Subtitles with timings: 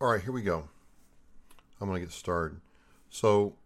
[0.00, 0.68] All right, here we go.
[1.80, 2.60] I'm going to get started.
[3.10, 3.56] So,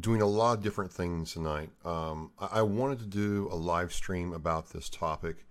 [0.00, 1.70] doing a lot of different things tonight.
[1.84, 5.46] Um, I-, I wanted to do a live stream about this topic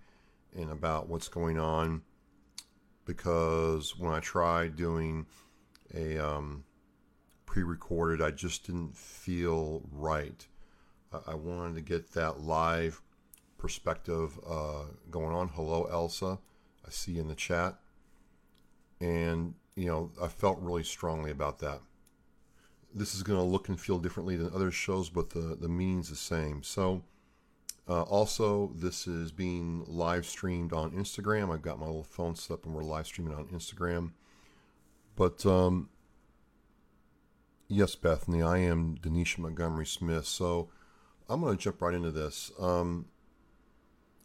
[0.54, 2.02] and about what's going on
[3.06, 5.24] because when I tried doing
[5.94, 6.64] a um,
[7.46, 10.46] pre recorded, I just didn't feel right.
[11.10, 13.00] I, I wanted to get that live
[13.56, 15.48] perspective uh, going on.
[15.48, 16.38] Hello, Elsa.
[16.86, 17.76] I see you in the chat.
[19.00, 21.80] And, you know, I felt really strongly about that.
[22.92, 26.10] This is going to look and feel differently than other shows, but the, the meaning's
[26.10, 26.62] the same.
[26.62, 27.02] So,
[27.88, 31.52] uh, also, this is being live streamed on Instagram.
[31.52, 34.12] I've got my little phone set up and we're live streaming on Instagram.
[35.16, 35.88] But um,
[37.68, 40.26] yes, Bethany, I am Denisha Montgomery Smith.
[40.26, 40.68] So
[41.28, 42.50] I'm going to jump right into this.
[42.58, 43.06] Um,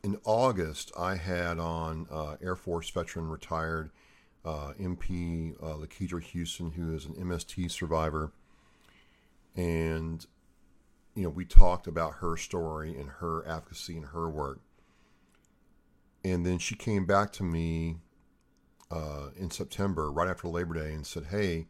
[0.03, 3.89] in August, I had on uh, Air Force veteran retired
[4.45, 8.31] uh, MP uh, Lakedra Houston, who is an MST survivor.
[9.55, 10.25] And,
[11.15, 14.59] you know, we talked about her story and her advocacy and her work.
[16.23, 17.97] And then she came back to me
[18.91, 21.67] uh, in September, right after Labor Day, and said, Hey,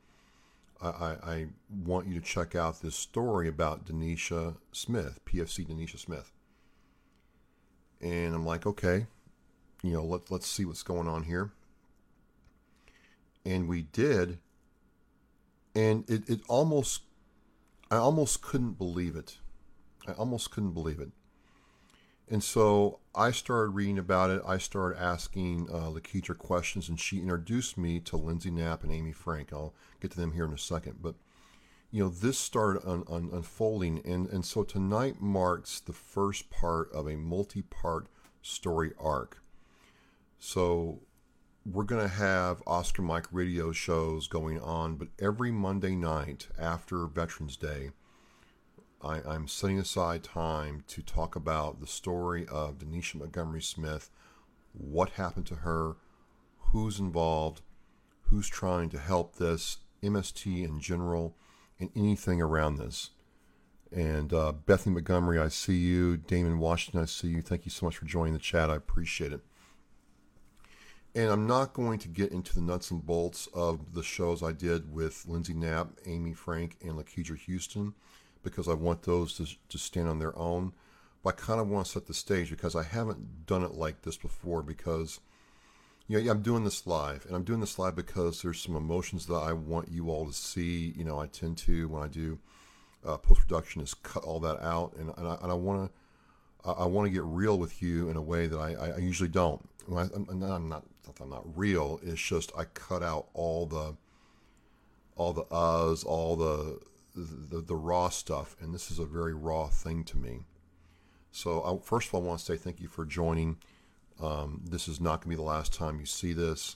[0.81, 6.31] I, I, want you to check out this story about Denisha Smith, PFC Denisha Smith.
[8.01, 9.07] And I'm like, okay,
[9.81, 11.51] you know, let, let's see what's going on here.
[13.45, 14.39] And we did.
[15.75, 17.03] And it, it almost,
[17.91, 19.37] I almost couldn't believe it.
[20.07, 21.11] I almost couldn't believe it.
[22.27, 24.41] And so I started reading about it.
[24.47, 29.11] I started asking uh, Lakedra questions, and she introduced me to Lindsay Knapp and Amy
[29.11, 29.53] Frank.
[29.53, 31.01] I'll get to them here in a second.
[31.01, 31.15] But,
[31.91, 34.01] you know, this started un- un- unfolding.
[34.05, 38.07] And, and so tonight marks the first part of a multi part
[38.41, 39.41] story arc.
[40.39, 41.01] So
[41.65, 47.07] we're going to have Oscar Mike radio shows going on, but every Monday night after
[47.07, 47.89] Veterans Day,
[49.01, 54.11] I, am setting aside time to talk about the story of Denisha Montgomery Smith,
[54.73, 55.95] what happened to her,
[56.71, 57.61] who's involved,
[58.29, 61.35] who's trying to help this, MST in general,
[61.79, 63.09] and anything around this.
[63.91, 66.17] And uh, Bethany Montgomery, I see you.
[66.17, 67.41] Damon Washington, I see you.
[67.41, 68.69] Thank you so much for joining the chat.
[68.69, 69.41] I appreciate it.
[71.15, 74.51] And I'm not going to get into the nuts and bolts of the shows I
[74.51, 77.93] did with Lindsay Knapp, Amy Frank, and Lakedra Houston
[78.43, 80.73] because I want those to, to stand on their own.
[81.23, 84.01] But I kind of want to set the stage because I haven't done it like
[84.01, 85.21] this before because,
[86.07, 87.25] you know, yeah, I'm doing this live.
[87.25, 90.33] And I'm doing this live because there's some emotions that I want you all to
[90.33, 90.93] see.
[90.97, 92.39] You know, I tend to, when I do
[93.05, 94.93] uh, post-production, is cut all that out.
[94.99, 95.97] And, and I, and I want to
[96.65, 99.63] I want to get real with you in a way that I, I usually don't.
[99.91, 100.83] I, am not,
[101.21, 101.99] I'm not real.
[102.03, 103.95] It's just I cut out all the
[105.15, 106.79] all the uhs, all the
[107.15, 110.41] the, the raw stuff, and this is a very raw thing to me.
[111.31, 113.57] So, I, first of all, I want to say thank you for joining.
[114.21, 116.75] Um, this is not going to be the last time you see this,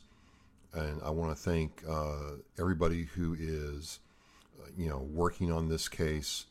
[0.74, 4.00] and I want to thank uh, everybody who is,
[4.62, 6.46] uh, you know, working on this case.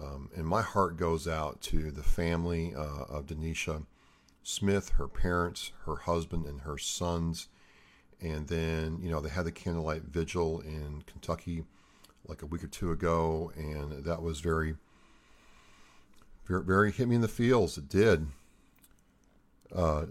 [0.00, 3.84] Um, and my heart goes out to the family uh, of Denisha
[4.42, 7.48] Smith, her parents, her husband, and her sons.
[8.20, 11.64] And then, you know, they had the candlelight vigil in Kentucky
[12.26, 14.76] like a week or two ago, and that was very,
[16.46, 17.78] very, very hit me in the feels.
[17.78, 18.26] It did.
[19.74, 20.06] Uh,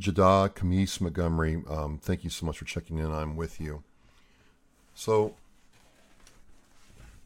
[0.00, 3.12] Jada Kamis Montgomery, um, thank you so much for checking in.
[3.12, 3.82] I'm with you.
[4.94, 5.34] So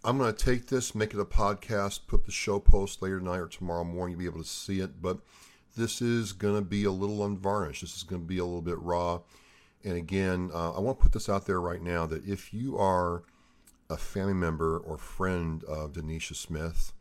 [0.05, 3.39] I'm going to take this, make it a podcast, put the show post later tonight
[3.39, 4.13] or tomorrow morning.
[4.13, 5.01] You'll be able to see it.
[5.01, 5.19] But
[5.77, 7.81] this is going to be a little unvarnished.
[7.81, 9.21] This is going to be a little bit raw.
[9.83, 12.79] And again, uh, I want to put this out there right now that if you
[12.79, 13.23] are
[13.91, 16.93] a family member or friend of Denisha Smith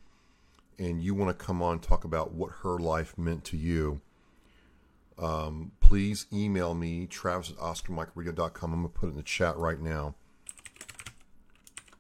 [0.77, 4.01] and you want to come on and talk about what her life meant to you,
[5.17, 8.73] um, please email me, travis at oscarmikeradio.com.
[8.73, 10.15] I'm going to put it in the chat right now.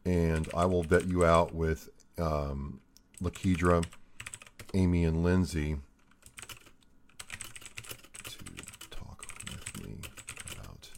[0.05, 2.81] And I will vet you out with um,
[3.21, 3.85] Lakedra,
[4.73, 5.77] Amy, and Lindsay
[8.25, 9.95] to talk with me
[10.51, 10.89] about.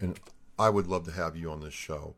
[0.00, 0.18] And
[0.62, 2.14] I would love to have you on this show.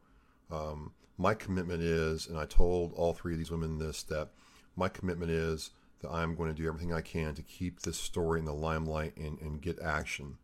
[0.51, 4.29] Um, my commitment is, and I told all three of these women this, that
[4.77, 5.71] my commitment is
[6.03, 9.17] that I'm going to do everything I can to keep this story in the limelight
[9.17, 10.37] and, and get action.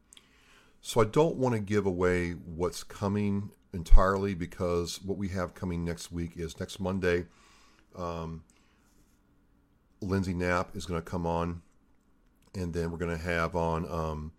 [0.81, 5.85] So I don't want to give away what's coming entirely because what we have coming
[5.85, 7.27] next week is next Monday.
[7.95, 8.45] Um,
[10.01, 11.61] Lindsay Knapp is going to come on,
[12.55, 14.33] and then we're going to have on um,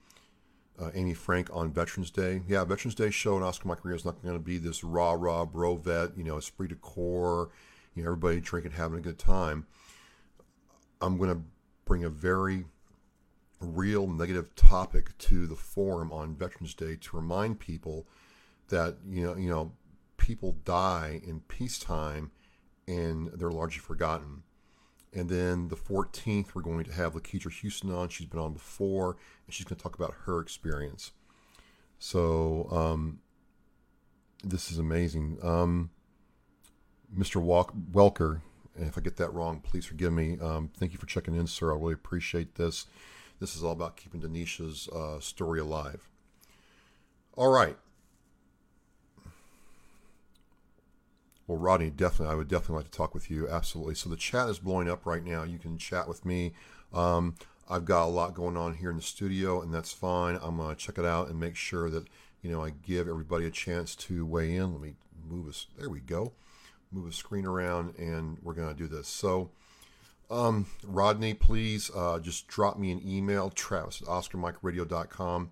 [0.81, 2.41] uh, Amy Frank on Veterans Day.
[2.47, 5.13] Yeah, Veterans Day show and Oscar Mike Radio is not going to be this rah
[5.13, 7.49] rah bro vet, you know, esprit de corps,
[7.93, 9.67] you know, everybody drinking, having a good time.
[11.01, 11.41] I'm going to
[11.85, 12.65] bring a very
[13.59, 18.07] real negative topic to the forum on Veterans Day to remind people
[18.69, 19.73] that you know you know
[20.17, 22.31] people die in peacetime
[22.87, 24.43] and they're largely forgotten.
[25.13, 28.07] And then the 14th, we're going to have Lakedra Houston on.
[28.09, 31.11] She's been on before, and she's going to talk about her experience.
[31.99, 33.19] So um,
[34.43, 35.37] this is amazing.
[35.43, 35.89] Um,
[37.15, 37.41] Mr.
[37.41, 38.41] Walk- Welker,
[38.75, 40.37] if I get that wrong, please forgive me.
[40.39, 41.73] Um, thank you for checking in, sir.
[41.73, 42.85] I really appreciate this.
[43.39, 46.07] This is all about keeping Denisha's uh, story alive.
[47.35, 47.77] All right.
[51.51, 53.49] Well, Rodney, definitely, I would definitely like to talk with you.
[53.49, 53.95] Absolutely.
[53.95, 55.43] So the chat is blowing up right now.
[55.43, 56.53] You can chat with me.
[56.93, 57.35] Um,
[57.69, 60.39] I've got a lot going on here in the studio, and that's fine.
[60.41, 62.07] I'm gonna check it out and make sure that
[62.41, 64.71] you know I give everybody a chance to weigh in.
[64.71, 64.93] Let me
[65.27, 65.67] move us.
[65.77, 66.31] There we go.
[66.89, 69.09] Move the screen around, and we're gonna do this.
[69.09, 69.51] So,
[70.29, 75.51] um, Rodney, please uh, just drop me an email, Travis at OscarMikeRadio.com,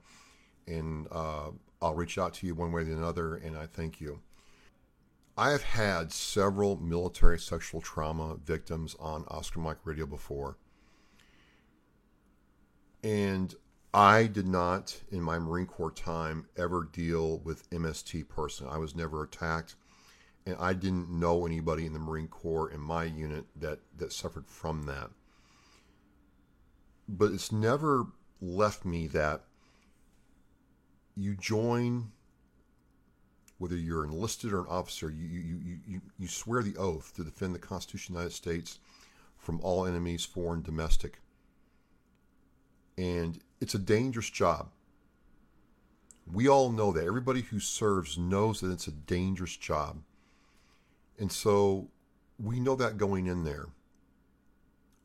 [0.65, 1.49] and uh,
[1.81, 3.35] I'll reach out to you one way or another.
[3.35, 4.21] And I thank you.
[5.39, 10.57] I have had several military sexual trauma victims on Oscar Mike Radio before.
[13.01, 13.55] And
[13.93, 18.67] I did not, in my Marine Corps time, ever deal with MST person.
[18.69, 19.75] I was never attacked.
[20.45, 24.45] And I didn't know anybody in the Marine Corps in my unit that, that suffered
[24.45, 25.09] from that.
[27.07, 28.07] But it's never
[28.41, 29.45] left me that
[31.15, 32.11] you join
[33.59, 37.53] whether you're enlisted or an officer, you, you, you, you swear the oath to defend
[37.53, 38.79] the Constitution of the United States
[39.37, 41.19] from all enemies, foreign, domestic.
[42.97, 44.69] And it's a dangerous job.
[46.31, 47.05] We all know that.
[47.05, 50.03] Everybody who serves knows that it's a dangerous job.
[51.17, 51.89] And so
[52.41, 53.67] we know that going in there.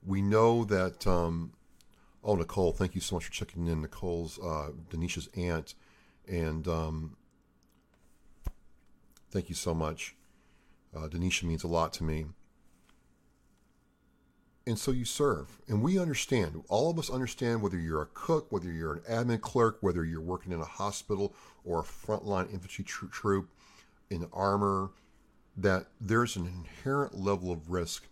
[0.06, 1.54] We know that, um,
[2.22, 3.82] oh, Nicole, thank you so much for checking in.
[3.82, 5.74] Nicole's, uh, Denisha's aunt.
[6.28, 7.16] And um,
[9.34, 10.14] Thank you so much.
[10.96, 12.26] Uh, Denisha means a lot to me.
[14.64, 15.58] And so you serve.
[15.66, 19.40] And we understand, all of us understand whether you're a cook, whether you're an admin
[19.40, 21.34] clerk, whether you're working in a hospital
[21.64, 23.48] or a frontline infantry tro- troop
[24.08, 24.90] in armor,
[25.56, 28.06] that there's an inherent level of risk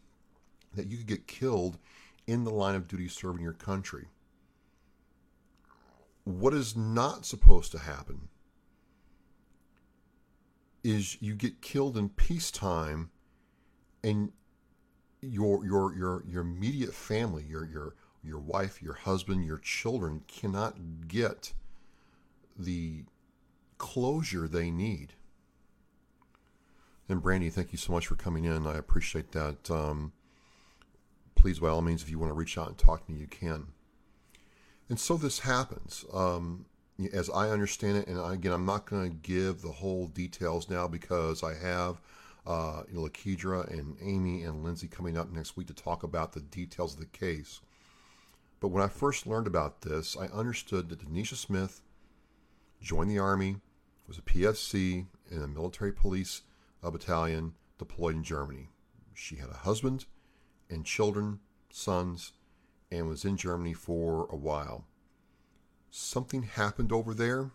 [0.75, 1.79] that you could get killed
[2.27, 4.07] in the line of duty serving your country.
[6.25, 8.29] What is not supposed to happen
[10.85, 13.11] is you get killed in peacetime
[14.03, 14.33] and
[15.21, 17.95] your your your your immediate family, your your
[18.25, 21.53] your wife, your husband, your children cannot get
[22.59, 23.05] the
[23.79, 25.15] closure they need.
[27.09, 28.67] And Brandy, thank you so much for coming in.
[28.67, 29.71] I appreciate that.
[29.71, 30.13] Um,
[31.35, 33.27] please, by all means, if you want to reach out and talk to me, you
[33.27, 33.69] can.
[34.89, 36.05] And so this happens.
[36.13, 36.67] Um,
[37.13, 40.87] as I understand it, and again, I'm not going to give the whole details now
[40.89, 42.01] because I have
[42.47, 46.33] uh, you know, Lakedra and Amy and Lindsay coming up next week to talk about
[46.33, 47.61] the details of the case.
[48.61, 51.81] But when I first learned about this, I understood that Denisha Smith
[52.81, 53.57] joined the Army,
[54.09, 56.43] was a PFC in a military police
[56.83, 58.69] uh, battalion deployed in Germany.
[59.15, 60.07] She had a husband
[60.69, 62.33] and children, sons,
[62.91, 64.85] and was in Germany for a while
[65.93, 67.51] something happened over there.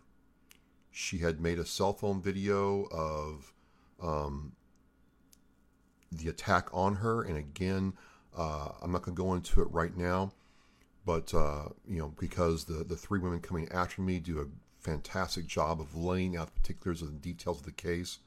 [0.91, 3.51] She had made a cell phone video of
[4.01, 4.53] um,
[6.11, 7.93] the attack on her, and again,
[8.37, 10.31] uh, I'm not going to go into it right now,
[11.03, 14.45] but uh, you know, because the the three women coming after me do a
[14.79, 18.19] fantastic job of laying out the particulars of the details of the case.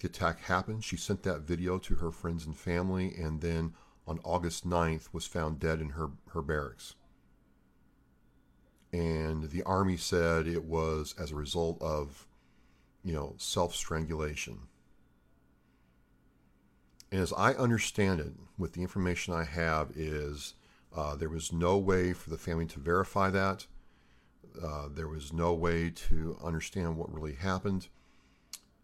[0.00, 0.84] The attack happened.
[0.84, 3.74] She sent that video to her friends and family, and then
[4.06, 6.94] on August 9th was found dead in her, her barracks
[8.92, 12.26] and the army said it was as a result of,
[13.02, 14.58] you know, self strangulation.
[17.10, 20.54] And as I understand it, with the information I have, is
[20.94, 23.66] uh, there was no way for the family to verify that.
[24.62, 27.88] Uh, there was no way to understand what really happened.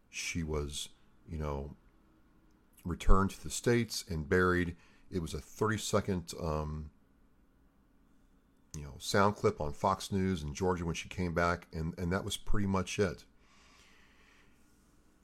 [0.08, 0.88] She was,
[1.28, 1.76] you know,
[2.84, 4.76] returned to the States and buried.
[5.10, 6.90] It was a 30 second um,
[8.76, 12.12] you know sound clip on Fox News in Georgia when she came back, and and
[12.12, 13.24] that was pretty much it.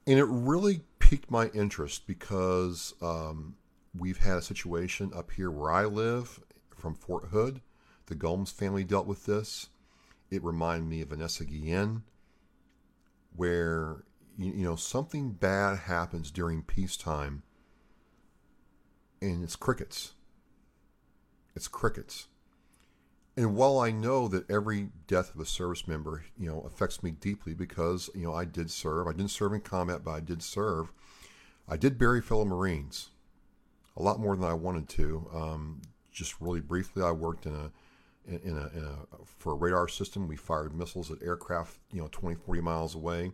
[0.07, 3.55] And it really piqued my interest because um,
[3.97, 6.39] we've had a situation up here where I live
[6.75, 7.61] from Fort Hood.
[8.07, 9.69] The Gomes family dealt with this,
[10.29, 12.03] It reminded me of Vanessa Guillen,
[13.35, 14.03] where
[14.37, 17.41] you, you know something bad happens during peacetime,
[19.21, 20.13] and it's crickets.
[21.55, 22.27] It's crickets.
[23.37, 27.11] And while I know that every death of a service member, you know, affects me
[27.11, 29.07] deeply because, you know, I did serve.
[29.07, 30.93] I didn't serve in combat, but I did serve.
[31.67, 33.09] I did bury fellow Marines
[33.97, 35.29] a lot more than I wanted to.
[35.33, 37.71] Um, just really briefly, I worked in a
[38.27, 40.27] in a, in a for a radar system.
[40.27, 43.31] We fired missiles at aircraft, you know, 20, 40 miles away,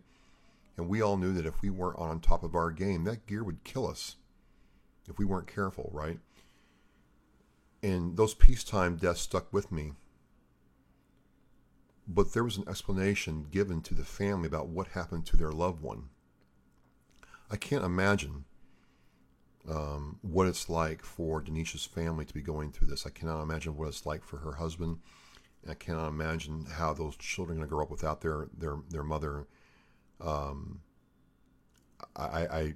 [0.76, 3.44] and we all knew that if we weren't on top of our game, that gear
[3.44, 4.16] would kill us
[5.08, 6.18] if we weren't careful, right?
[7.82, 9.92] And those peacetime deaths stuck with me.
[12.06, 15.82] But there was an explanation given to the family about what happened to their loved
[15.82, 16.08] one.
[17.50, 18.44] I can't imagine
[19.68, 23.06] um, what it's like for Denisha's family to be going through this.
[23.06, 24.98] I cannot imagine what it's like for her husband.
[25.68, 29.04] I cannot imagine how those children are going to grow up without their their their
[29.04, 29.46] mother.
[30.20, 30.80] Um,
[32.16, 32.74] I, I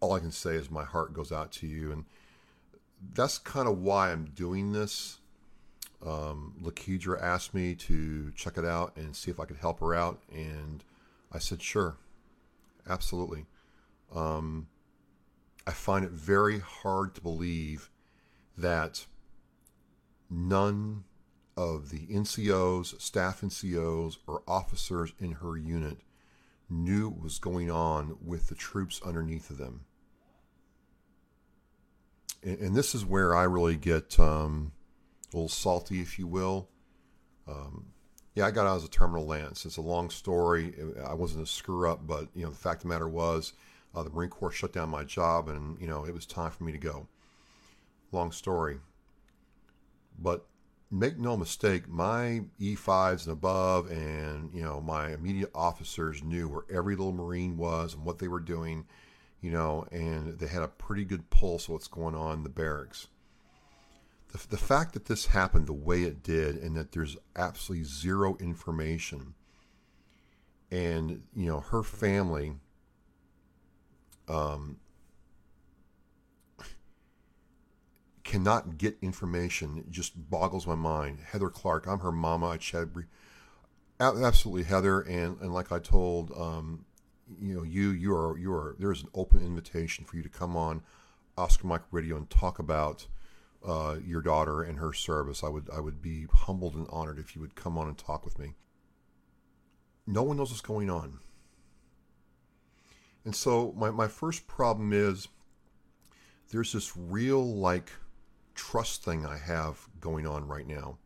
[0.00, 2.04] all I can say is my heart goes out to you, and
[3.14, 5.18] that's kind of why I'm doing this.
[6.04, 6.54] Um,
[7.20, 10.84] asked me to check it out and see if I could help her out, and
[11.32, 11.96] I said sure,
[12.88, 13.46] absolutely.
[14.14, 14.68] Um,
[15.66, 17.90] I find it very hard to believe
[18.56, 19.06] that
[20.30, 21.04] none
[21.56, 25.98] of the NCOs, staff NCOs, or officers in her unit
[26.68, 29.86] knew what was going on with the troops underneath of them.
[32.46, 34.70] And, this is where I really get um,
[35.32, 36.68] a little salty, if you will.
[37.48, 37.86] Um,
[38.36, 39.66] yeah, I got out as a terminal lance.
[39.66, 40.74] It's a long story.
[41.04, 43.52] I wasn't a screw up, but you know the fact of the matter was
[43.94, 46.62] uh, the Marine Corps shut down my job, and you know it was time for
[46.62, 47.08] me to go.
[48.12, 48.78] Long story,
[50.18, 50.46] but
[50.90, 56.64] make no mistake, my E5s and above, and you know my immediate officers knew where
[56.70, 58.84] every little Marine was and what they were doing,
[59.40, 62.48] you know, and they had a pretty good pulse of what's going on in the
[62.48, 63.08] barracks.
[64.32, 68.36] The, the fact that this happened the way it did, and that there's absolutely zero
[68.40, 69.34] information,
[70.70, 72.54] and you know her family
[74.28, 74.78] um,
[78.24, 79.78] cannot get information.
[79.78, 81.20] It just boggles my mind.
[81.30, 82.48] Heather Clark, I'm her mama.
[82.48, 83.06] I chatted
[84.00, 86.84] absolutely Heather, and and like I told um,
[87.40, 90.28] you know you you are you are there is an open invitation for you to
[90.28, 90.82] come on
[91.36, 93.06] Oscar Mike Radio and talk about
[93.66, 95.42] uh, your daughter and her service.
[95.42, 98.24] I would I would be humbled and honored if you would come on and talk
[98.24, 98.54] with me.
[100.06, 101.18] No one knows what's going on.
[103.24, 105.26] And so my, my first problem is
[106.52, 107.90] there's this real like
[108.54, 110.98] trust thing I have going on right now.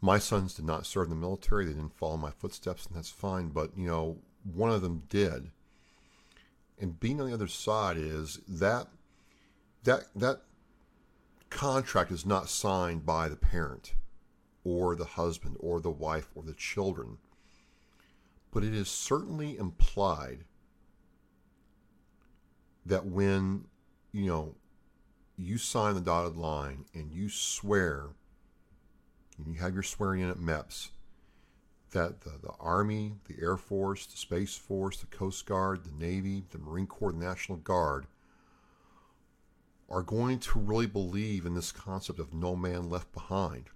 [0.00, 1.64] My sons did not serve in the military.
[1.64, 3.50] They didn't follow my footsteps, and that's fine.
[3.50, 5.50] But, you know, one of them did.
[6.78, 8.88] And being on the other side is that
[9.84, 10.42] that that
[11.50, 13.94] contract is not signed by the parent
[14.64, 17.18] or the husband or the wife or the children.
[18.50, 20.44] But it is certainly implied
[22.86, 23.66] that when
[24.12, 24.54] you know
[25.36, 28.08] you sign the dotted line and you swear
[29.38, 30.90] and you have your swearing in at MEPS
[31.94, 36.44] that the, the Army, the Air Force, the Space Force, the Coast Guard, the Navy,
[36.50, 38.06] the Marine Corps, the National Guard
[39.88, 43.70] are going to really believe in this concept of no man left behind.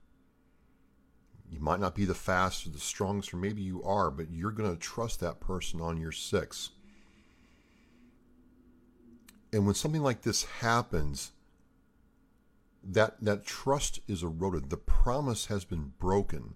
[1.51, 4.51] You might not be the fastest or the strongest, or maybe you are, but you're
[4.51, 6.71] going to trust that person on your six.
[9.53, 11.33] And when something like this happens,
[12.85, 14.71] that that trust is eroded.
[14.71, 16.55] The promise has been broken.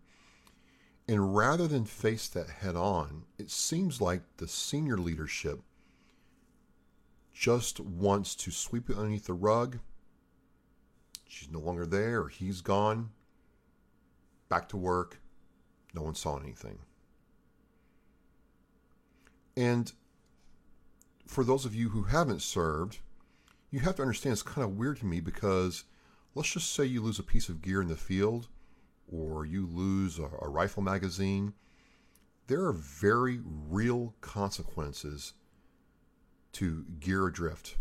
[1.12, 5.60] And rather than face that head on, it seems like the senior leadership
[7.34, 9.80] just wants to sweep it underneath the rug.
[11.28, 13.10] She's no longer there, or he's gone.
[14.48, 15.20] Back to work.
[15.92, 16.78] No one saw anything.
[19.54, 19.92] And
[21.26, 23.00] for those of you who haven't served,
[23.70, 25.84] you have to understand it's kind of weird to me because
[26.34, 28.48] let's just say you lose a piece of gear in the field
[29.12, 31.52] or you lose a, a rifle magazine.
[32.46, 35.34] There are very real consequences
[36.52, 37.76] to gear adrift.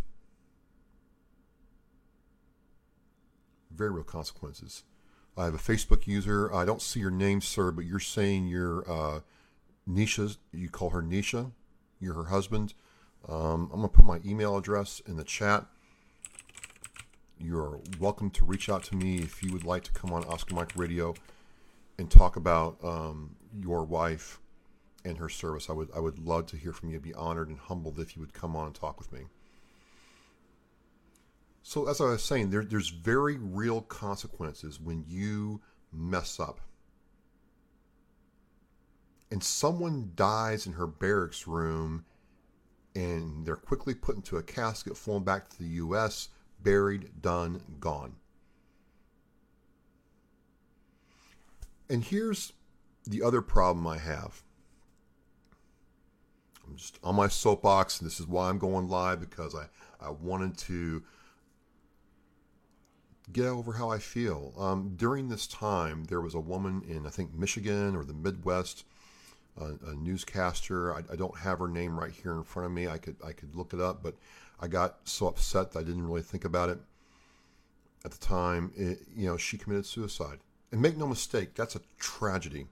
[3.71, 4.83] Very real consequences.
[5.37, 6.53] I have a Facebook user.
[6.53, 9.19] I don't see your name, sir, but you're saying you're uh,
[9.89, 10.37] Nisha.
[10.51, 11.51] You call her Nisha.
[11.99, 12.73] You're her husband.
[13.27, 15.65] Um, I'm going to put my email address in the chat.
[17.43, 20.53] You're welcome to reach out to me if you would like to come on Oscar
[20.53, 21.15] Mike Radio
[21.97, 24.39] and talk about um, your wife
[25.03, 25.67] and her service.
[25.67, 26.97] I would I would love to hear from you.
[26.97, 29.21] I'd be honored and humbled if you would come on and talk with me.
[31.63, 36.59] So as I was saying, there, there's very real consequences when you mess up.
[39.31, 42.05] And someone dies in her barracks room
[42.95, 46.29] and they're quickly put into a casket, flown back to the U.S.,
[46.63, 48.15] buried, done, gone.
[51.89, 52.53] And here's
[53.05, 54.41] the other problem I have.
[56.67, 59.65] I'm just on my soapbox, and this is why I'm going live because I,
[59.99, 61.03] I wanted to
[63.31, 64.53] get over how I feel.
[64.57, 68.85] Um, during this time, there was a woman in, I think, Michigan or the Midwest,
[69.59, 70.93] a, a newscaster.
[70.93, 72.87] I, I, don't have her name right here in front of me.
[72.87, 74.15] I could I could look it up, but
[74.61, 76.79] I got so upset that I didn't really think about it
[78.05, 78.71] at the time.
[78.75, 80.39] It, you know, she committed suicide.
[80.71, 82.67] And make no mistake, that's a tragedy.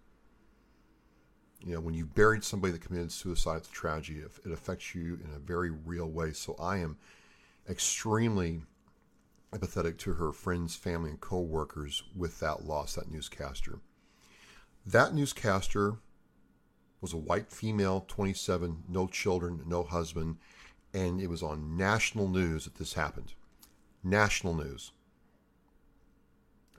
[1.66, 4.20] You know, when you've buried somebody that committed suicide, it's a tragedy.
[4.20, 6.32] It affects you in a very real way.
[6.32, 6.98] So I am
[7.70, 8.62] extremely
[9.52, 13.80] empathetic to her friends, family, and co-workers with that loss, that newscaster.
[14.86, 15.96] That newscaster
[17.02, 20.38] was a white female, 27, no children, no husband,
[20.94, 23.34] and it was on national news that this happened.
[24.04, 24.92] National news.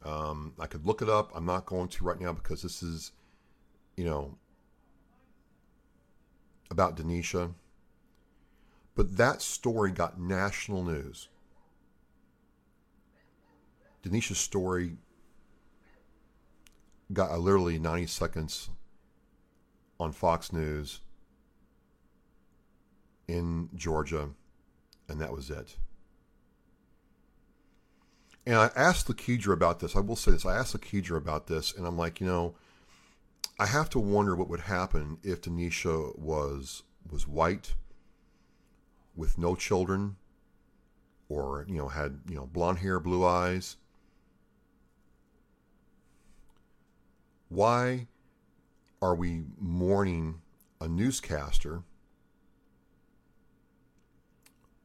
[0.04, 1.30] Um, I could look it up.
[1.34, 3.12] I'm not going to right now because this is,
[3.96, 4.36] you know,
[6.70, 7.52] about Denisha.
[8.96, 11.28] But that story got national news.
[14.02, 14.96] Denisha's story
[17.12, 18.70] got literally 90 seconds
[19.98, 21.00] on Fox News
[23.30, 24.30] in Georgia,
[25.08, 25.76] and that was it.
[28.46, 29.94] And I asked Lakedra about this.
[29.94, 30.46] I will say this.
[30.46, 32.54] I asked Lakedra about this, and I'm like, you know,
[33.58, 37.74] I have to wonder what would happen if Denisha was was white,
[39.16, 40.16] with no children,
[41.28, 43.76] or you know had you know blonde hair, blue eyes,
[47.50, 48.06] Why
[49.02, 50.40] are we mourning
[50.80, 51.82] a newscaster,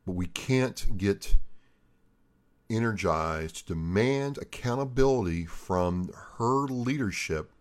[0.06, 1.36] but we can't get
[2.70, 7.52] energized to demand accountability from her leadership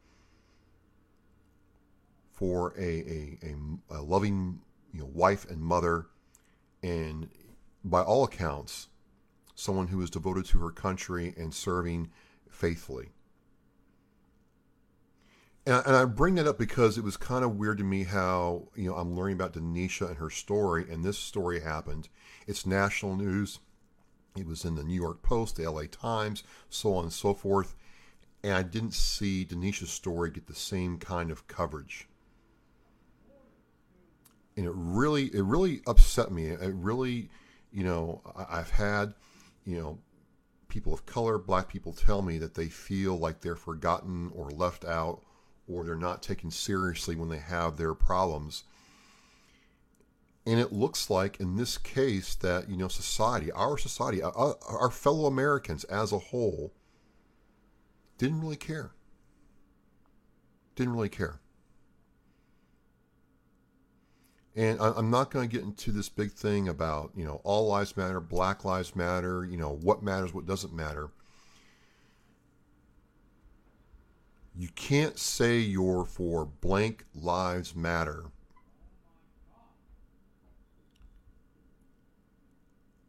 [2.32, 4.60] for a, a, a, a loving
[4.92, 6.06] you know, wife and mother,
[6.82, 7.28] and
[7.84, 8.88] by all accounts,
[9.54, 12.10] someone who is devoted to her country and serving
[12.48, 13.10] faithfully.
[15.66, 18.68] And and I bring that up because it was kind of weird to me how,
[18.74, 22.08] you know, I'm learning about Denisha and her story, and this story happened.
[22.46, 23.60] It's national news.
[24.36, 27.74] It was in the New York Post, the LA Times, so on and so forth.
[28.42, 32.08] And I didn't see Denisha's story get the same kind of coverage.
[34.56, 36.46] And it really, it really upset me.
[36.46, 37.30] It really,
[37.72, 39.14] you know, I've had,
[39.64, 39.98] you know,
[40.68, 44.84] people of color, black people tell me that they feel like they're forgotten or left
[44.84, 45.22] out
[45.68, 48.64] or they're not taken seriously when they have their problems.
[50.46, 54.54] And it looks like in this case that, you know, society, our society, uh, uh,
[54.68, 56.72] our fellow Americans as a whole,
[58.18, 58.92] didn't really care.
[60.76, 61.40] Didn't really care.
[64.56, 67.96] And I'm not going to get into this big thing about, you know, all lives
[67.96, 71.10] matter, black lives matter, you know, what matters, what doesn't matter.
[74.56, 78.26] You can't say you're for blank lives matter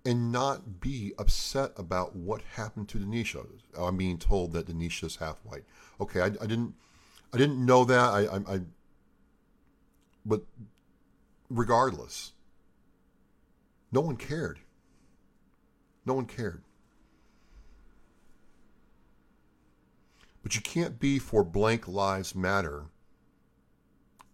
[0.05, 3.45] and not be upset about what happened to Denisha.
[3.77, 5.63] I'm being told that Denisha's half white.
[5.99, 6.73] Okay, I, I didn't,
[7.33, 7.99] I didn't know that.
[7.99, 8.61] I, I, I,
[10.25, 10.43] but
[11.49, 12.33] regardless,
[13.91, 14.59] no one cared.
[16.05, 16.61] No one cared.
[20.45, 22.83] But you can't be for blank lives matter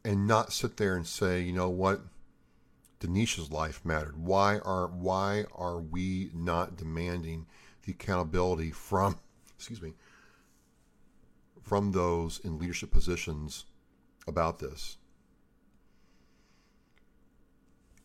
[0.03, 2.01] and not sit there and say, you know what,
[2.99, 4.17] Denisha's life mattered.
[4.17, 7.45] Why are why are we not demanding
[7.83, 9.19] the accountability from
[9.55, 9.93] excuse me
[11.63, 13.63] from those in leadership positions
[14.27, 14.97] about this?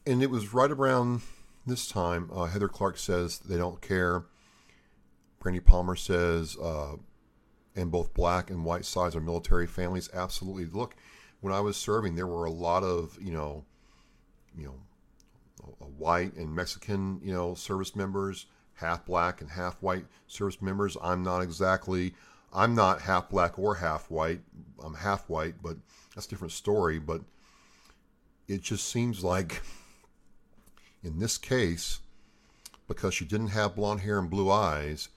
[0.07, 1.23] And it was right around
[1.67, 2.31] this time.
[2.33, 4.27] Uh, Heather Clark says they don't care.
[5.41, 6.95] Brandy Palmer says uh,
[7.77, 10.97] and both black and white sides of military families absolutely look
[11.41, 13.65] when i was serving there were a lot of you know
[14.57, 14.75] you know
[15.99, 21.23] white and mexican you know service members half black and half white service members i'm
[21.23, 22.15] not exactly
[22.57, 24.41] I'm not half black or half white.
[24.83, 25.77] I'm half white, but
[26.15, 26.99] that's a different story.
[26.99, 27.21] But
[28.49, 29.61] it just seems like
[31.03, 32.01] in this case,
[32.89, 35.11] because she didn't have blonde hair and blue eyes,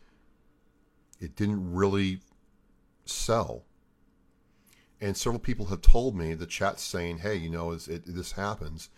[1.22, 2.19] it didn't really
[3.10, 3.63] sell.
[5.02, 8.89] And several people have told me, the chat saying, hey, you know, it, this happens,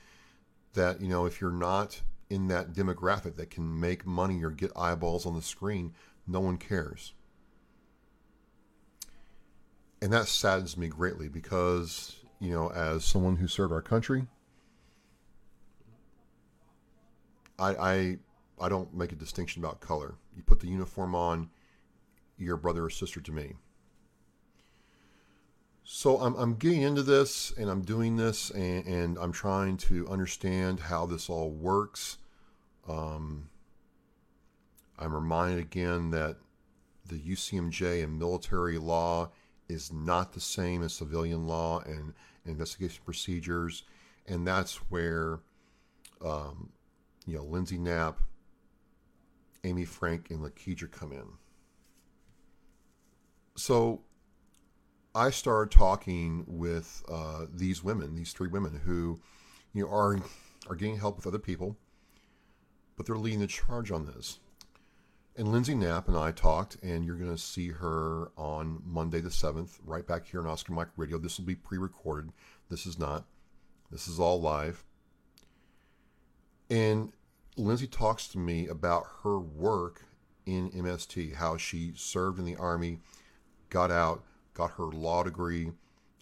[0.73, 4.71] that, you know, if you're not in that demographic that can make money or get
[4.75, 5.93] eyeballs on the screen,
[6.25, 7.13] no one cares.
[10.01, 14.25] And that saddens me greatly because, you know, as someone who served our country,
[17.59, 18.17] I, I
[18.59, 20.15] I don't make a distinction about color.
[20.35, 21.49] You put the uniform on,
[22.37, 23.53] you're brother or sister to me.
[25.83, 30.07] So I'm, I'm getting into this and I'm doing this and, and I'm trying to
[30.07, 32.17] understand how this all works.
[32.87, 33.49] Um,
[34.97, 36.37] I'm reminded again that
[37.05, 39.31] the UCMJ and military law
[39.67, 42.13] is not the same as civilian law and
[42.45, 43.83] investigation procedures.
[44.27, 45.39] And that's where,
[46.23, 46.69] um,
[47.25, 48.19] you know, Lindsay Knapp,
[49.63, 51.25] Amy Frank, and Lakedra come in.
[53.55, 54.01] So
[55.13, 59.19] I started talking with uh, these women, these three women who,
[59.73, 60.19] you know, are
[60.69, 61.75] are getting help with other people,
[62.95, 64.39] but they're leading the charge on this.
[65.35, 69.29] And Lindsay Knapp and I talked, and you're going to see her on Monday the
[69.29, 71.17] 7th, right back here on Oscar Mike Radio.
[71.17, 72.31] This will be pre recorded.
[72.69, 73.25] This is not.
[73.91, 74.83] This is all live.
[76.69, 77.11] And
[77.57, 80.05] Lindsay talks to me about her work
[80.45, 82.99] in MST, how she served in the Army,
[83.69, 85.71] got out, got her law degree,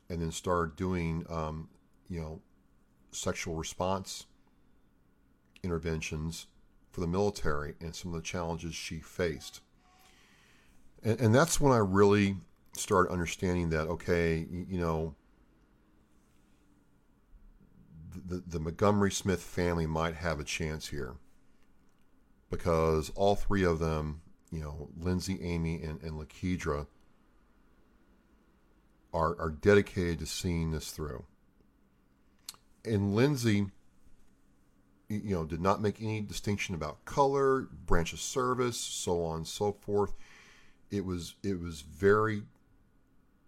[0.10, 1.70] and then started doing, um,
[2.10, 2.42] you know,
[3.12, 4.26] sexual response
[5.63, 6.48] interventions
[6.92, 9.62] for the military and some of the challenges she faced.
[11.04, 12.38] And, and that's when I really
[12.74, 15.15] started understanding that, okay, you, you know,
[18.26, 21.15] the, the Montgomery Smith family might have a chance here
[22.50, 26.88] because all three of them, you know, Lindsay, Amy, and, and Lakedra,
[29.13, 31.26] are, are dedicated to seeing this through.
[32.86, 33.67] And Lindsay,
[35.08, 39.48] you know, did not make any distinction about color, branch of service, so on and
[39.48, 40.13] so forth.
[40.91, 42.43] It was it was very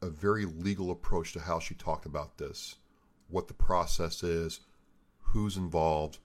[0.01, 2.77] a very legal approach to how she talked about this,
[3.29, 4.61] what the process is,
[5.19, 6.17] who's involved,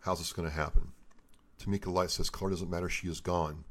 [0.00, 0.92] how's this going to happen.
[1.58, 3.64] Tamika Light says color doesn't matter, she is gone.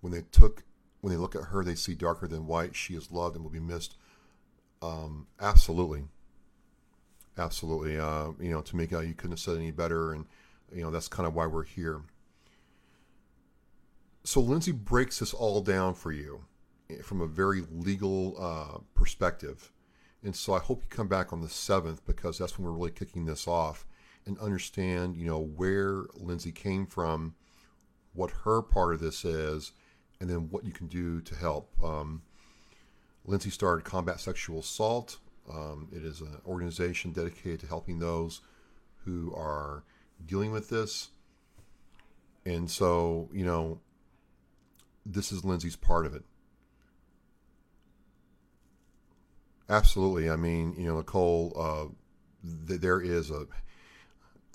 [0.00, 0.64] When they took
[1.02, 2.74] when they look at her, they see darker than white.
[2.74, 3.96] She is loved and will be missed.
[4.80, 6.04] Um, absolutely,
[7.36, 7.98] absolutely.
[7.98, 10.26] Uh, you know, Tamika, you couldn't have said any better, and
[10.72, 12.02] you know that's kind of why we're here.
[14.24, 16.44] So Lindsay breaks this all down for you
[16.88, 19.72] eh, from a very legal uh, perspective,
[20.22, 22.92] and so I hope you come back on the seventh because that's when we're really
[22.92, 23.84] kicking this off
[24.24, 27.34] and understand, you know, where Lindsay came from,
[28.12, 29.72] what her part of this is,
[30.22, 31.74] and then what you can do to help.
[31.82, 32.22] Um,
[33.24, 35.18] Lindsay started Combat Sexual Assault.
[35.52, 38.40] Um, it is an organization dedicated to helping those
[39.04, 39.82] who are
[40.24, 41.08] dealing with this.
[42.46, 43.80] And so, you know,
[45.04, 46.22] this is Lindsay's part of it.
[49.68, 50.30] Absolutely.
[50.30, 53.46] I mean, you know, Nicole, uh, th- there is a.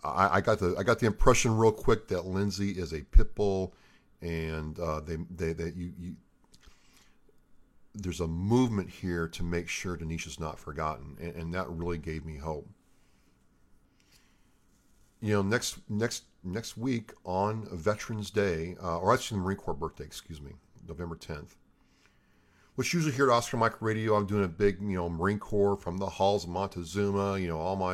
[0.01, 3.36] I, I got the I got the impression real quick that Lindsay is a pit
[3.36, 3.73] bull
[4.21, 6.15] and uh, they they that you, you
[7.93, 12.25] there's a movement here to make sure Denisha's not forgotten, and, and that really gave
[12.25, 12.69] me hope.
[15.19, 19.73] You know, next next next week on Veterans Day, uh, or actually the Marine Corps
[19.73, 20.51] birthday, excuse me,
[20.88, 21.56] November 10th.
[22.75, 25.75] Which usually here at Oscar Mike Radio, I'm doing a big, you know, Marine Corps
[25.75, 27.39] from the halls of Montezuma.
[27.39, 27.93] You know, all my,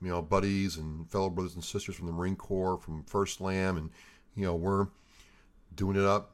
[0.00, 3.76] you know, buddies and fellow brothers and sisters from the Marine Corps, from First LAAM,
[3.76, 3.90] and
[4.36, 4.86] you know, we're
[5.74, 6.32] doing it up.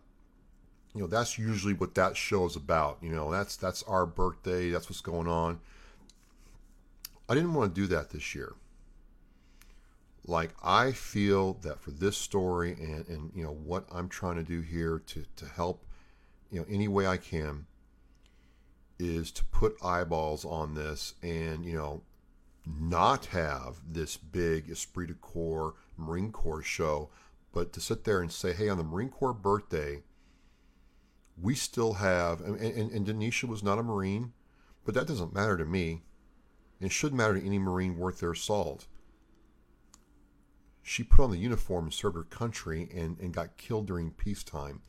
[0.95, 2.99] You know, that's usually what that show is about.
[3.03, 4.71] You know, that's that's our birthday.
[4.71, 5.61] That's what's going on.
[7.29, 8.55] I didn't want to do that this year.
[10.25, 14.43] Like I feel that for this story and and you know what I'm trying to
[14.43, 15.85] do here to to help,
[16.51, 17.67] you know, any way I can,
[18.99, 22.03] is to put eyeballs on this and you know
[22.67, 27.11] not have this big esprit de corps Marine Corps show
[27.57, 30.03] but to sit there and say, hey, on the Marine Corps birthday,
[31.41, 34.35] we still have, and, and, and Denisha was not a Marine,
[34.85, 36.03] but that doesn't matter to me.
[36.83, 38.89] It shouldn't matter to any Marine worth their salt.
[40.83, 44.83] She put on the uniform and served her country and, and got killed during peacetime.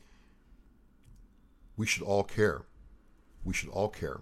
[1.78, 2.66] we should all care.
[3.44, 4.20] We should all care.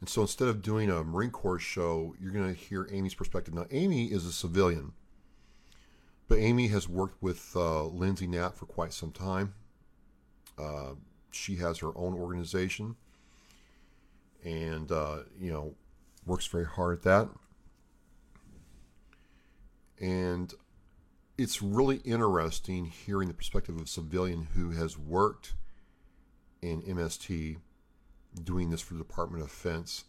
[0.00, 3.54] And so instead of doing a Marine Corps show, you're going to hear Amy's perspective.
[3.54, 4.92] Now, Amy is a civilian,
[6.28, 9.54] but Amy has worked with uh, Lindsay Knapp for quite some time.
[10.58, 10.94] Uh,
[11.30, 12.96] she has her own organization
[14.44, 15.74] and, uh, you know,
[16.24, 17.28] works very hard at that.
[20.00, 20.52] And
[21.38, 25.54] it's really interesting hearing the perspective of a civilian who has worked
[26.62, 27.58] in MST
[28.42, 30.04] doing this for the Department of Defense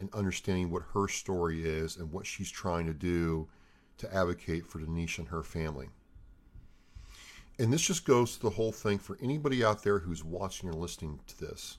[0.00, 3.48] and understanding what her story is and what she's trying to do
[3.98, 5.88] to advocate for Denisha and her family.
[7.58, 10.74] And this just goes to the whole thing for anybody out there who's watching or
[10.74, 11.78] listening to this,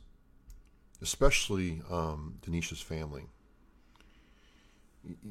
[1.01, 3.23] especially um, Denisha's family.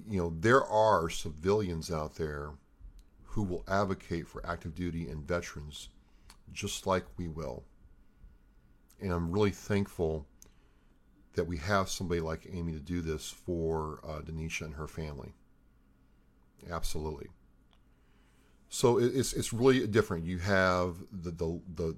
[0.09, 2.53] You know, there are civilians out there
[3.25, 5.91] who will advocate for active duty and veterans
[6.53, 7.65] just like we will.
[9.01, 10.27] And I'm really thankful
[11.35, 15.35] that we have somebody like Amy to do this for uh, Denisha and her family.
[16.71, 17.29] Absolutely.
[18.69, 20.25] So it's it's really different.
[20.25, 21.97] You have the the the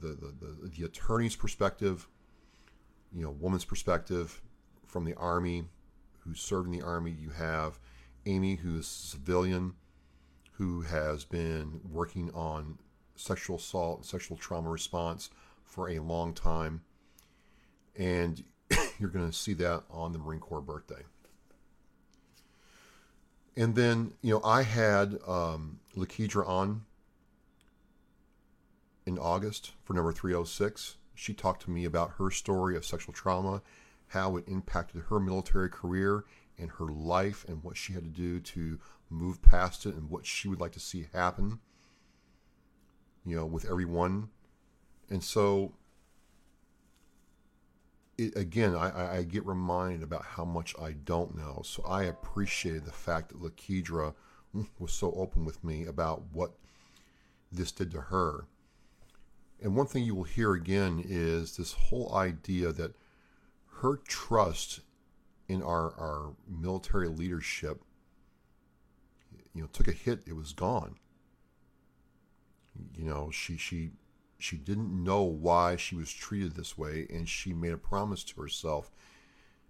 [0.00, 2.08] the, the, the, the attorney's perspective,
[3.12, 4.40] you know, woman's perspective
[4.86, 5.64] from the army,
[6.20, 7.10] who served in the army.
[7.10, 7.78] You have
[8.26, 9.74] Amy, who is a civilian,
[10.52, 12.78] who has been working on
[13.14, 15.30] sexual assault and sexual trauma response
[15.64, 16.82] for a long time.
[17.96, 18.42] And
[18.98, 21.02] you're going to see that on the Marine Corps birthday.
[23.56, 26.84] And then, you know, I had um, Lakedra on
[29.06, 30.96] in August for number 306.
[31.14, 33.62] She talked to me about her story of sexual trauma,
[34.08, 36.24] how it impacted her military career
[36.58, 40.26] and her life, and what she had to do to move past it, and what
[40.26, 41.58] she would like to see happen,
[43.24, 44.28] you know, with everyone.
[45.08, 45.74] And so
[48.20, 51.62] it, again, I, I, get reminded about how much I don't know.
[51.64, 54.14] So I appreciated the fact that Lakedra
[54.54, 56.52] mm, was so open with me about what
[57.50, 58.44] this did to her.
[59.62, 62.94] And one thing you will hear again is this whole idea that
[63.80, 64.80] her trust
[65.48, 67.82] in our, our military leadership,
[69.54, 70.22] you know, took a hit.
[70.26, 70.96] It was gone.
[72.96, 73.90] You know, she she
[74.42, 78.40] she didn't know why she was treated this way, and she made a promise to
[78.40, 78.90] herself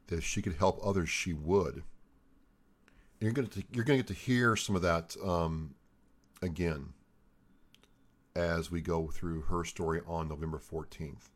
[0.07, 1.75] that if she could help others, she would.
[1.75, 1.83] And
[3.21, 5.75] you're going to you're going to get to hear some of that um,
[6.43, 6.95] again
[8.35, 11.31] as we go through her story on November 14th.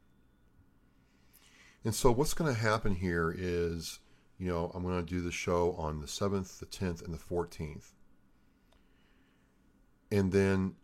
[1.84, 3.98] And so, what's going to happen here is,
[4.38, 7.18] you know, I'm going to do the show on the 7th, the 10th, and the
[7.18, 7.92] 14th.
[10.10, 10.76] And then,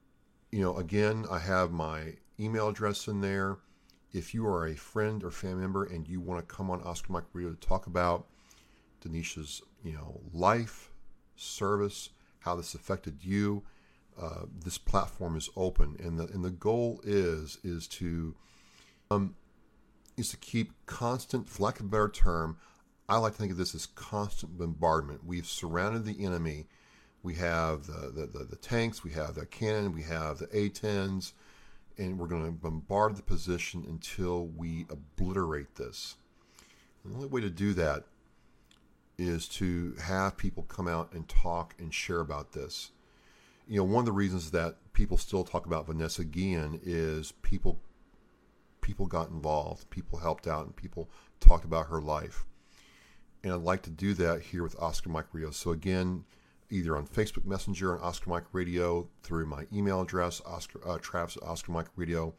[0.53, 3.59] you know, again, I have my email address in there.
[4.13, 7.13] If you are a friend or family member and you want to come on Oscar
[7.13, 8.27] Mike Radio to talk about
[9.05, 10.91] Denisha's, you know, life,
[11.37, 13.63] service, how this affected you,
[14.21, 18.35] uh, this platform is open, and the and the goal is is to
[19.11, 19.35] um,
[20.17, 22.57] is to keep constant, for lack of a better term,
[23.09, 25.25] I like to think of this as constant bombardment.
[25.25, 26.67] We've surrounded the enemy.
[27.23, 31.33] We have the, the, the, the tanks, we have the cannon, we have the A-10s,
[31.99, 36.17] and we're going to bombard the position until we obliterate this.
[37.03, 38.05] And the only way to do that
[39.19, 42.91] is to have people come out and talk and share about this.
[43.69, 47.81] You know, one of the reasons that people still talk about Vanessa Guillen is people
[48.81, 52.45] people got involved, people helped out, and people talked about her life.
[53.45, 55.51] And I'd like to do that here with Oscar Mike Radio.
[55.51, 56.25] So again,
[56.71, 61.37] either on Facebook Messenger on Oscar Mike Radio through my email address, Oscar uh, Travis
[61.43, 62.35] Oscar Mike Radio.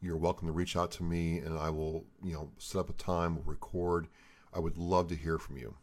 [0.00, 2.94] You're welcome to reach out to me, and I will, you know, set up a
[2.94, 4.08] time, record.
[4.52, 5.74] I would love to hear from you.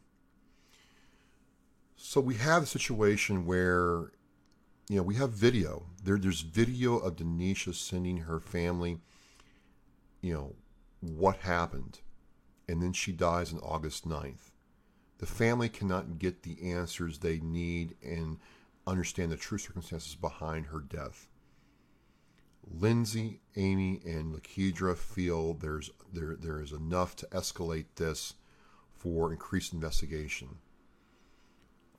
[1.96, 4.12] So we have a situation where,
[4.90, 5.86] you know, we have video.
[6.04, 9.00] There, there's video of Denisha sending her family,
[10.22, 10.56] you know,
[11.00, 12.00] what happened,
[12.68, 14.52] and then she dies on August 9th
[15.20, 18.38] the family cannot get the answers they need and
[18.86, 21.28] understand the true circumstances behind her death.
[22.70, 28.34] Lindsay, Amy, and Lakedra feel there's there there is enough to escalate this
[28.92, 30.58] for increased investigation.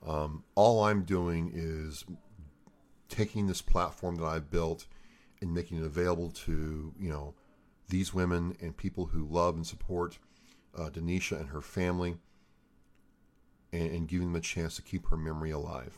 [0.05, 2.05] Um, all I'm doing is
[3.09, 4.85] taking this platform that I've built
[5.41, 7.33] and making it available to you know
[7.89, 10.19] these women and people who love and support
[10.77, 12.17] uh, Denisha and her family
[13.71, 15.97] and, and giving them a chance to keep her memory alive.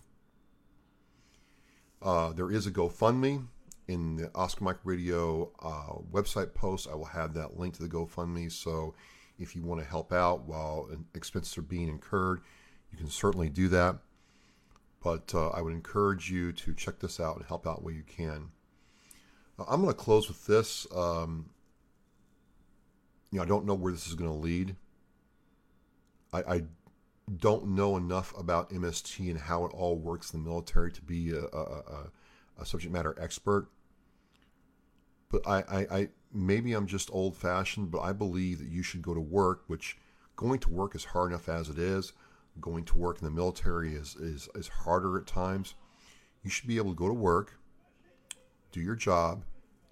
[2.01, 3.45] Uh, there is a GoFundMe.
[3.88, 7.89] in the Oscar Mike Radio uh, website post, I will have that link to the
[7.89, 8.51] GoFundMe.
[8.51, 8.95] So
[9.38, 12.41] if you want to help out while expenses are being incurred,
[12.91, 13.97] you can certainly do that.
[15.03, 18.03] But uh, I would encourage you to check this out and help out where you
[18.03, 18.49] can.
[19.57, 20.86] Uh, I'm going to close with this.
[20.95, 21.49] Um,
[23.31, 24.75] you know, I don't know where this is going to lead.
[26.34, 26.63] I, I,
[27.38, 31.32] don't know enough about MST and how it all works in the military to be
[31.32, 32.10] a, a,
[32.60, 33.70] a, subject matter expert.
[35.30, 39.02] But I, I, I maybe I'm just old fashioned, but I believe that you should
[39.02, 39.98] go to work, which
[40.36, 42.13] going to work is hard enough as it is.
[42.60, 45.74] Going to work in the military is, is, is harder at times.
[46.44, 47.58] You should be able to go to work,
[48.72, 49.44] do your job,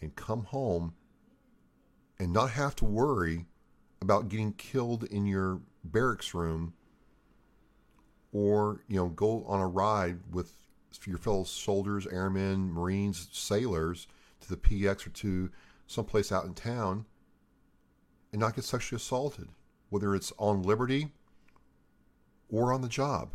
[0.01, 0.93] and come home
[2.19, 3.45] and not have to worry
[4.01, 6.73] about getting killed in your barracks room
[8.31, 10.53] or you know go on a ride with
[11.05, 14.07] your fellow soldiers airmen marines sailors
[14.41, 15.49] to the px or to
[15.87, 17.05] someplace out in town
[18.31, 19.47] and not get sexually assaulted
[19.89, 21.11] whether it's on liberty
[22.49, 23.31] or on the job.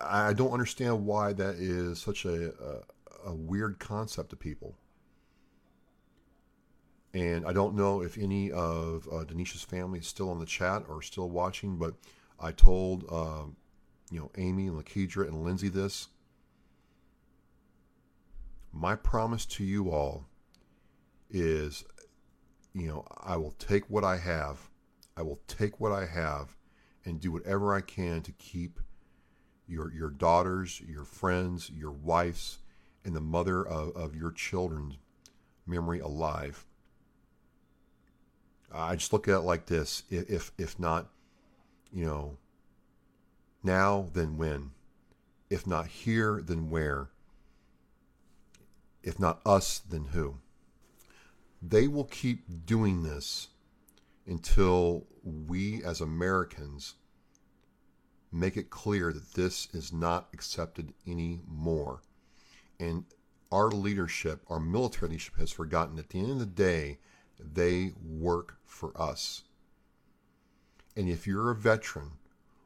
[0.00, 4.74] I don't understand why that is such a, a, a weird concept to people.
[7.12, 10.82] And I don't know if any of uh, Denisha's family is still on the chat
[10.88, 11.94] or still watching, but
[12.40, 13.44] I told uh,
[14.10, 16.08] you know Amy and Lakedra and Lindsay this.
[18.72, 20.26] My promise to you all
[21.30, 21.84] is,
[22.74, 24.68] you know, I will take what I have.
[25.16, 26.56] I will take what I have
[27.04, 28.80] and do whatever I can to keep
[29.66, 32.58] your your daughters, your friends, your wives,
[33.04, 34.98] and the mother of, of your children's
[35.66, 36.66] memory alive.
[38.72, 41.08] I just look at it like this: if if not,
[41.94, 42.38] you know,
[43.62, 44.72] now then when?
[45.48, 47.10] If not here, then where?
[49.02, 50.38] If not us, then who?
[51.62, 53.48] They will keep doing this
[54.26, 56.94] until we as Americans
[58.32, 62.02] make it clear that this is not accepted anymore.
[62.80, 63.04] And
[63.52, 66.98] our leadership, our military leadership, has forgotten at the end of the day,
[67.38, 69.42] they work for us.
[70.96, 72.12] And if you're a veteran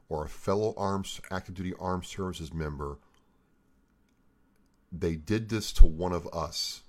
[0.08, 2.98] or a fellow arms active duty armed services member,
[4.90, 6.82] they did this to one of us.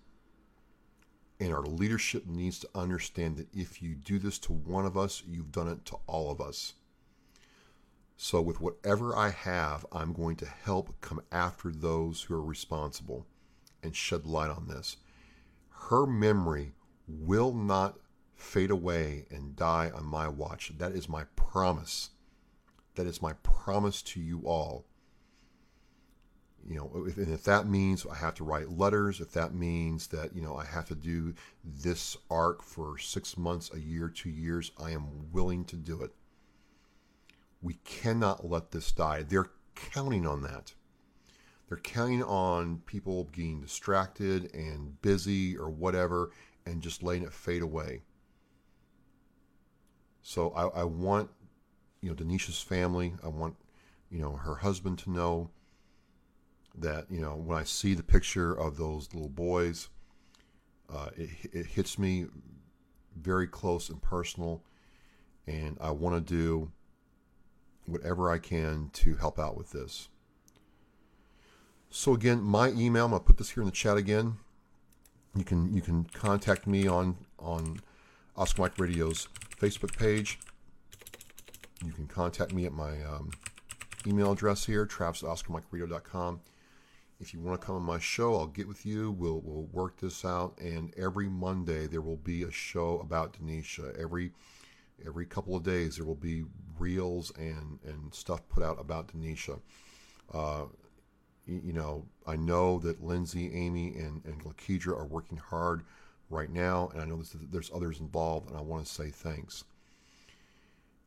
[1.39, 5.23] And our leadership needs to understand that if you do this to one of us,
[5.25, 6.73] you've done it to all of us.
[8.17, 13.25] So, with whatever I have, I'm going to help come after those who are responsible
[13.81, 14.97] and shed light on this.
[15.69, 16.73] Her memory
[17.07, 17.97] will not
[18.39, 20.71] fade away and die on my watch.
[20.77, 22.11] That is my promise.
[22.95, 24.85] That is my promise to you all.
[26.67, 30.07] You know, if, and if that means I have to write letters, if that means
[30.07, 34.29] that, you know, I have to do this arc for six months, a year, two
[34.29, 36.11] years, I am willing to do it.
[37.61, 39.23] We cannot let this die.
[39.23, 40.73] They're counting on that.
[41.67, 46.31] They're counting on people being distracted and busy or whatever
[46.65, 48.01] and just letting it fade away.
[50.29, 51.31] So I, I want,
[52.01, 53.55] you know, Denisha's family, I want,
[54.11, 55.49] you know, her husband to know
[56.77, 59.89] that, you know, when I see the picture of those little boys,
[60.87, 62.27] uh, it, it hits me
[63.19, 64.61] very close and personal.
[65.47, 66.71] And I want to do
[67.87, 70.09] whatever I can to help out with this.
[71.89, 74.37] So again, my email, I'm to put this here in the chat again.
[75.35, 77.79] You can you can contact me on on
[78.39, 79.27] Oscar Mike Radio's
[79.59, 80.39] Facebook page.
[81.85, 83.31] You can contact me at my um,
[84.07, 85.23] email address here, travis.
[87.19, 89.11] If you want to come on my show, I'll get with you.
[89.11, 90.57] We'll, we'll work this out.
[90.57, 93.93] And every Monday, there will be a show about Denisha.
[93.99, 94.31] Every
[95.05, 96.45] every couple of days, there will be
[96.77, 99.59] reels and, and stuff put out about Denisha.
[100.33, 100.63] Uh,
[101.45, 105.83] you know, I know that Lindsay, Amy, and, and Lakedra are working hard
[106.29, 107.21] right now, and I know
[107.51, 109.63] there's, others involved, and I want to say thanks.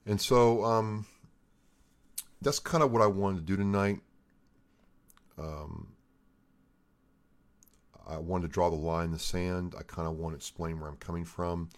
[0.05, 1.07] And so um,
[2.41, 4.01] that's kind of what I wanted to do tonight.
[5.39, 5.89] Um,
[8.09, 9.75] I wanted to draw the line in the sand.
[9.79, 11.70] I kind of want to explain where I'm coming from.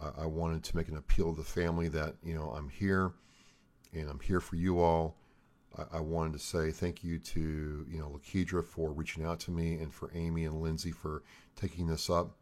[0.00, 3.12] I, I wanted to make an appeal to the family that, you know, I'm here
[3.94, 5.16] and I'm here for you all.
[5.78, 9.50] I, I wanted to say thank you to, you know, Lakedra for reaching out to
[9.50, 11.22] me and for Amy and Lindsay for
[11.56, 12.36] taking this up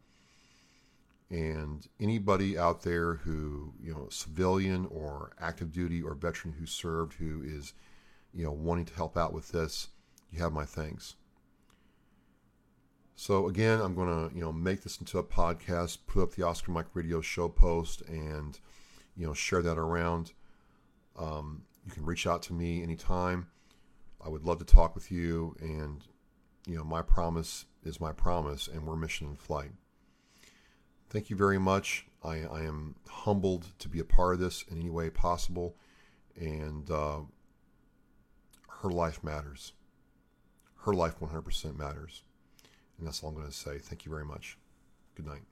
[1.33, 7.13] and anybody out there who you know civilian or active duty or veteran who served
[7.13, 7.73] who is
[8.33, 9.89] you know wanting to help out with this
[10.31, 11.15] you have my thanks
[13.15, 16.43] So again, I'm going to you know make this into a podcast, put up the
[16.43, 18.59] Oscar Mike Radio Show post, and
[19.15, 20.33] you know share that around.
[21.17, 23.47] Um, you can reach out to me anytime.
[24.23, 26.03] I would love to talk with you, and
[26.67, 29.71] you know my promise is my promise, and we're mission in flight.
[31.13, 32.07] Thank you very much.
[32.23, 35.75] I, I am humbled to be a part of this in any way possible,
[36.35, 37.19] and uh,
[38.81, 39.73] her life matters.
[40.85, 42.23] Her life 100% matters.
[42.97, 43.77] And that's all I'm going to say.
[43.77, 44.57] Thank you very much.
[45.15, 45.43] Good night.